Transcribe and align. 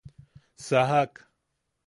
Sajak. 0.67 1.13